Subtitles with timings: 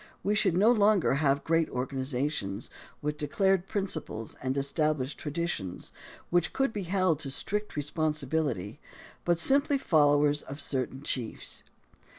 [0.23, 2.71] We should no longer have great organizations,
[3.03, 5.91] with declared principles and es tabUshed traditions,
[6.31, 8.79] which could be held to strict responsibility,
[9.25, 11.61] but simply followers of certain chiefs.